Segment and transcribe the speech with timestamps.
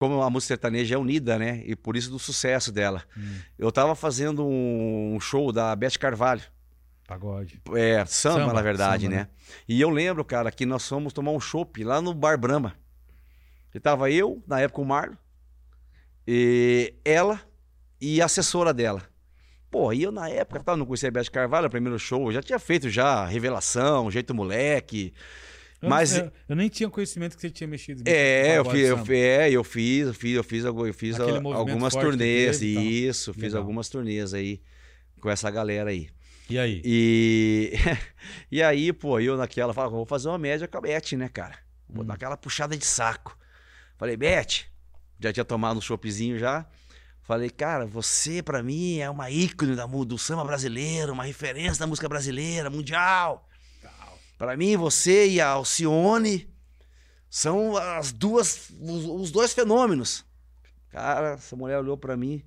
[0.00, 1.62] como a música sertaneja é unida, né?
[1.66, 3.04] E por isso do sucesso dela.
[3.14, 6.40] Hum, Eu tava fazendo um show da Beth Carvalho.
[7.06, 7.60] pagode.
[7.76, 9.28] É, samba, Samba, na verdade, samba, né?
[9.68, 12.74] E eu lembro, cara, que nós fomos tomar um chopp lá no Bar Brahma.
[13.74, 15.16] E tava eu, na época o Marlon,
[16.26, 17.38] e ela
[18.00, 19.02] e a assessora dela.
[19.70, 22.32] Pô, e eu na época, tá, não conhecia a Beth Carvalho, o primeiro show, eu
[22.32, 25.12] já tinha feito já Revelação, Jeito Moleque.
[25.82, 28.02] Eu, Mas- eu, eu nem tinha conhecimento que você tinha mexido.
[28.06, 32.58] É, eu fiz, eu, é, eu fiz, eu fiz, eu fiz, eu fiz algumas turnês,
[32.58, 33.60] teve isso, fiz Legal.
[33.60, 34.60] algumas turnês aí
[35.20, 36.08] com essa galera aí.
[36.50, 36.82] E aí?
[36.84, 37.72] E,
[38.52, 41.56] e aí, pô, eu naquela, falava, vou fazer uma média com a Beth, né, cara?
[41.88, 42.06] Vou Hum.
[42.06, 43.38] dar aquela puxada de saco.
[43.96, 44.64] Falei, Beth,
[45.18, 46.66] já tinha tomado um choppzinho já.
[47.22, 51.86] Falei, cara, você pra mim é uma ícone da, do samba brasileiro, uma referência da
[51.86, 53.48] música brasileira, mundial.
[54.40, 56.50] Pra mim, você e a Alcione
[57.28, 60.24] são as duas, os, os dois fenômenos.
[60.88, 62.42] Cara, essa mulher olhou pra mim.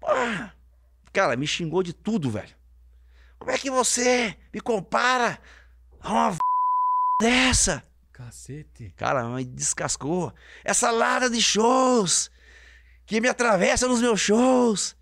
[0.00, 0.56] Porra!
[1.12, 2.56] Cara, me xingou de tudo, velho.
[3.38, 5.38] Como é que você me compara
[6.00, 6.38] a uma v...
[7.20, 7.84] dessa?
[8.14, 8.94] Cacete.
[8.96, 10.32] Cara, me descascou.
[10.64, 12.30] Essa lada de shows
[13.04, 14.96] que me atravessa nos meus shows.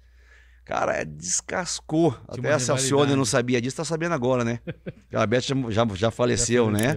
[0.70, 2.12] Cara, é, descascou.
[2.12, 3.16] Tinha Até uma essa Alcione rivalidade.
[3.16, 4.60] não sabia disso, tá sabendo agora, né?
[5.12, 6.94] A Beth já, já, já faleceu, Já né?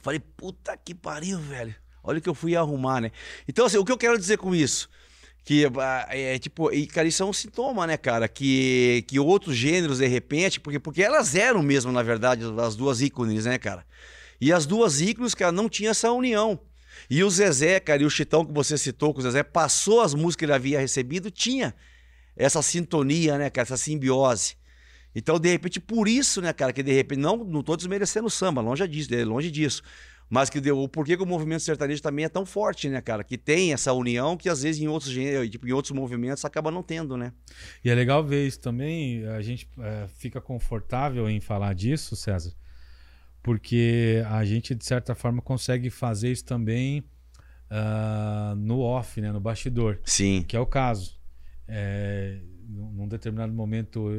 [0.00, 1.74] Falei, puta que pariu, velho.
[2.04, 3.10] Olha o que eu fui arrumar, né?
[3.48, 4.88] Então, assim, o que eu quero dizer com isso?
[5.44, 8.28] Que ah, é tipo, e, cara, isso é um sintoma, né, cara?
[8.28, 13.00] Que, que outros gêneros, de repente, porque, porque elas eram mesmo, na verdade, as duas
[13.00, 13.84] ícones, né, cara?
[14.40, 16.60] E as duas ícones, cara, não tinha essa união.
[17.10, 20.14] E o Zezé, cara, e o Chitão que você citou, que o Zezé passou as
[20.14, 21.74] músicas que ele havia recebido, tinha
[22.36, 23.66] essa sintonia, né, cara?
[23.66, 24.56] Essa simbiose.
[25.14, 28.30] Então, de repente, por isso, né, cara, que de repente, não, não tô desmerecendo o
[28.30, 29.82] samba, longe disso, é longe disso.
[30.28, 33.22] Mas que deu, o porquê que o movimento sertanejo também é tão forte, né, cara?
[33.22, 36.68] Que tem essa união que às vezes em outros, gê- tipo, em outros movimentos acaba
[36.68, 37.32] não tendo, né?
[37.84, 39.24] E é legal ver isso também.
[39.28, 42.52] A gente é, fica confortável em falar disso, César,
[43.42, 47.04] porque a gente, de certa forma, consegue fazer isso também
[47.70, 50.42] ah, no off, né, no bastidor, Sim.
[50.46, 51.15] que é o caso.
[51.68, 52.38] É,
[52.68, 54.10] num determinado momento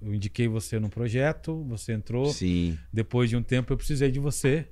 [0.00, 2.26] eu- indiquei você num projeto, você entrou.
[2.26, 2.78] Sim.
[2.92, 4.68] Depois de um tempo eu precisei de você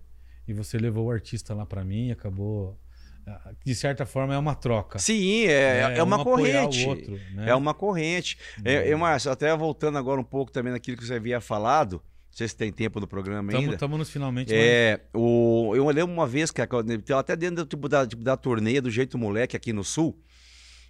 [0.46, 2.78] e você levou o artista lá para mim, acabou.
[3.26, 4.98] ah, De certa forma é uma troca.
[4.98, 6.86] Sim, é, é, um uma apoiar corrente.
[6.88, 7.50] outro, né?
[7.50, 8.36] É uma corrente.
[8.64, 12.36] É, é, Márcio, até voltando agora um pouco também naquilo que você havia falado, não
[12.36, 13.74] sei se tem tempo do programa ainda.
[13.74, 14.48] Estamos finalmente.
[14.52, 18.36] mas- É, o, eu lembro uma vez, cara, então, até dentro tipo, da, tipo, da
[18.36, 20.18] turnê do Jeito Moleque aqui no Sul,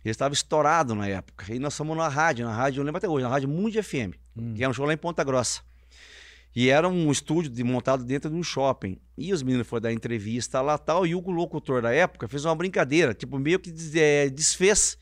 [0.04, 1.54] ele estava estourado na época.
[1.54, 4.14] E nós fomos na rádio, na rádio, eu lembro até hoje, na rádio Mundi FM,
[4.36, 4.54] Hum.
[4.54, 5.60] que era um show lá em Ponta Grossa.
[6.54, 8.98] E era um estúdio de- montado dentro de um shopping.
[9.16, 12.54] E os meninos foram dar entrevista lá tal, e o locutor da época fez uma
[12.54, 14.98] brincadeira, tipo, meio que é, desfez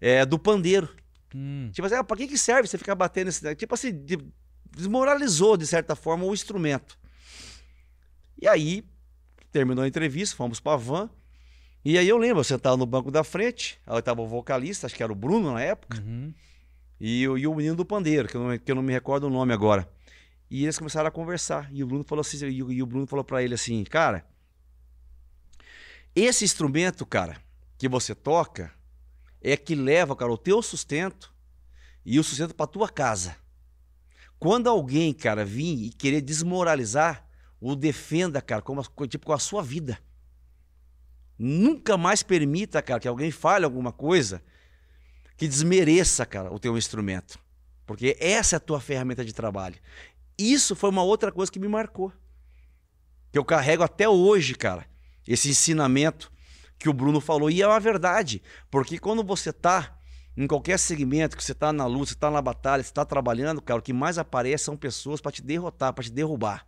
[0.00, 0.88] é, do pandeiro.
[1.34, 3.54] Hum, Tipo assim, ah, pra que, que serve você ficar batendo esse.
[3.54, 4.18] Tipo assim, de-
[4.76, 6.98] desmoralizou, de certa forma, o instrumento.
[8.40, 8.84] E aí,
[9.52, 11.08] terminou a entrevista, fomos pra van.
[11.84, 14.94] E aí eu lembro, eu sentava no banco da frente, aí tava o vocalista, acho
[14.94, 16.32] que era o Bruno na época, uhum.
[17.00, 19.24] e, o- e o menino do pandeiro, que eu, não, que eu não me recordo
[19.26, 19.90] o nome agora.
[20.50, 21.70] E eles começaram a conversar.
[21.72, 24.26] E o Bruno falou assim, e o, e o Bruno falou pra ele assim, cara,
[26.14, 27.40] esse instrumento, cara,
[27.78, 28.72] que você toca,
[29.40, 31.32] é que leva, cara, o teu sustento
[32.04, 33.36] e o sustento pra tua casa.
[34.38, 37.26] Quando alguém, cara, vir e querer desmoralizar,
[37.60, 39.98] o defenda, cara, como, tipo, com a sua vida.
[41.42, 44.42] Nunca mais permita, cara, que alguém fale alguma coisa
[45.38, 47.38] que desmereça, cara, o teu instrumento.
[47.86, 49.76] Porque essa é a tua ferramenta de trabalho.
[50.36, 52.12] Isso foi uma outra coisa que me marcou.
[53.32, 54.86] Que eu carrego até hoje, cara.
[55.26, 56.30] Esse ensinamento
[56.78, 57.50] que o Bruno falou.
[57.50, 58.42] E é uma verdade.
[58.70, 59.98] Porque quando você tá
[60.36, 63.62] em qualquer segmento, que você tá na luta, você tá na batalha, você tá trabalhando,
[63.62, 66.66] cara, o que mais aparece são pessoas para te derrotar, para te derrubar.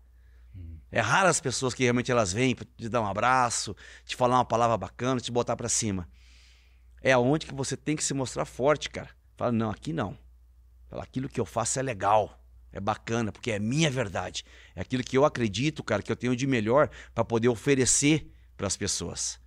[0.92, 4.36] É raro as pessoas que realmente elas vêm pra te dar um abraço, te falar
[4.36, 6.06] uma palavra bacana, te botar para cima.
[7.00, 9.08] É aonde que você tem que se mostrar forte, cara.
[9.36, 10.16] Fala, não, aqui não.
[10.90, 12.38] Fala, aquilo que eu faço é legal,
[12.70, 14.44] é bacana, porque é minha verdade.
[14.76, 18.66] É aquilo que eu acredito, cara, que eu tenho de melhor para poder oferecer para
[18.66, 19.40] as pessoas.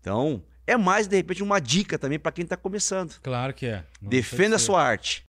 [0.00, 3.18] Então, é mais de repente uma dica também para quem tá começando.
[3.22, 3.84] Claro que é.
[4.02, 5.24] Não Defenda a sua arte.